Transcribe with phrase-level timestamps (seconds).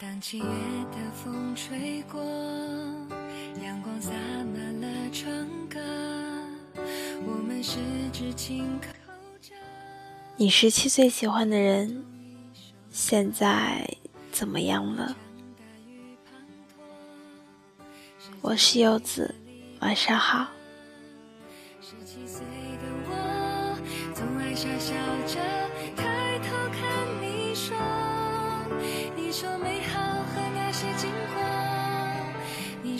[0.00, 2.22] 当七月的风吹过，
[3.60, 5.28] 阳光洒满了窗
[5.68, 5.80] 格，
[7.26, 7.78] 我们十
[8.12, 8.86] 指紧扣
[9.40, 9.54] 着。
[10.36, 12.04] 你十七岁喜欢的人，
[12.92, 13.92] 现在
[14.30, 15.16] 怎么样了？
[18.40, 19.34] 我是柚子，
[19.80, 20.46] 晚上好。
[21.80, 23.76] 十七岁的我，
[24.14, 24.94] 总爱傻笑
[25.26, 25.67] 着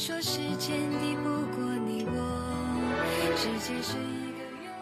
[0.09, 4.73] 说时间抵不过你我，世界是一个圆。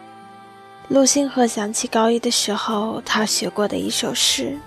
[0.87, 4.57] 陆星河想起高一的时候，他学过的一首诗，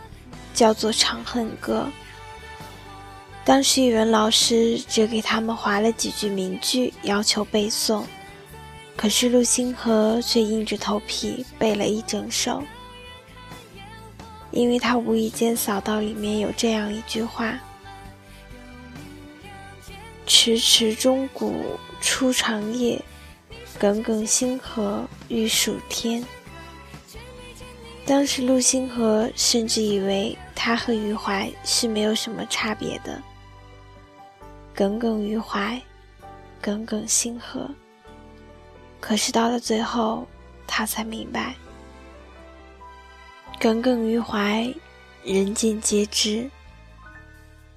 [0.52, 1.88] 叫做《长恨歌》。
[3.42, 8.02] 当时语文老师只给他们划了几句名句，要求背诵。
[8.98, 12.62] 可是陆星河却硬着头皮背了一整首，
[14.50, 17.58] 因为他无意间扫到里面有这样一句话
[20.32, 23.04] ：“迟迟钟鼓初长夜，
[23.80, 26.24] 耿耿星河欲曙天。”
[28.06, 33.20] 当时陆星河甚至以为他和余淮是没有什么差别的。
[34.72, 35.82] 耿耿于怀，
[36.62, 37.68] 耿耿星河。
[39.00, 40.24] 可是到了最后，
[40.64, 41.56] 他才明白，
[43.58, 44.72] 耿耿于怀，
[45.24, 46.48] 人尽皆知；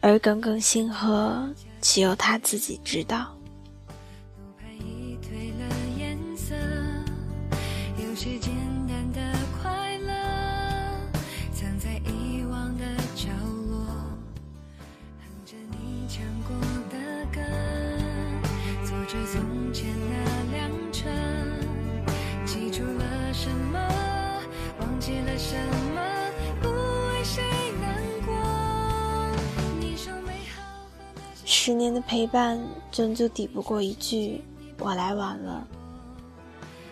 [0.01, 1.49] 而耿耿星河，
[1.83, 3.35] 只有他自己知道。
[4.37, 4.65] 路牌
[31.45, 32.59] 十年的陪伴，
[32.91, 34.41] 终究抵不过一句
[34.79, 35.67] “我来晚了”。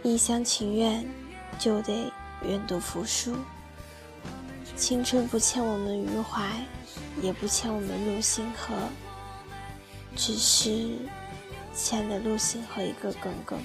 [0.04, 1.08] 一厢情愿，
[1.58, 2.12] 就得
[2.48, 3.36] 愿赌服输。
[4.76, 6.50] 青春不欠我们余淮，
[7.22, 8.74] 也不欠我们陆星河，
[10.16, 10.98] 只是
[11.74, 13.60] 欠了陆星河一个耿耿。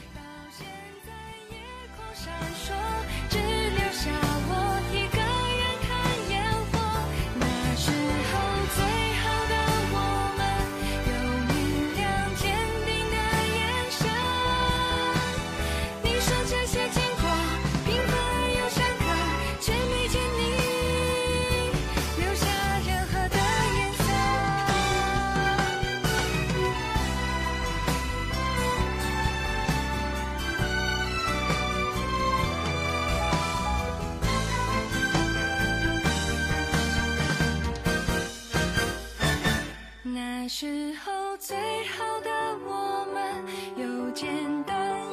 [41.38, 42.30] 最好的
[42.66, 43.44] 我们
[43.76, 44.26] 有简
[44.64, 45.05] 单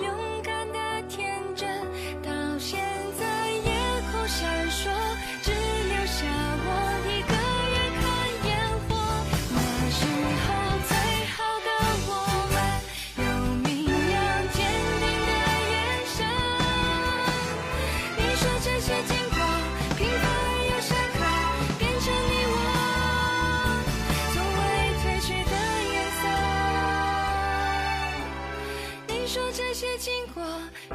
[29.33, 30.43] 说这些经过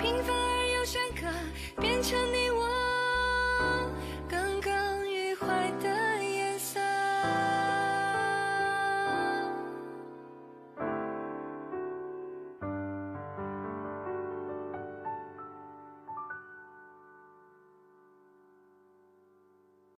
[0.00, 1.26] 平凡而又深刻
[1.80, 2.37] 变成你